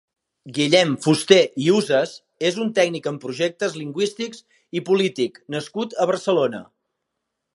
Guillem 0.53 0.93
Fuster 1.01 1.37
i 1.65 1.67
Usas 1.79 2.13
és 2.49 2.57
un 2.63 2.71
tècnic 2.79 3.11
en 3.11 3.21
projectes 3.27 3.77
lingüístics 3.81 4.41
i 4.81 4.85
polític 4.89 5.39
nascut 5.57 5.97
a 6.07 6.11
Barcelona. 6.15 6.65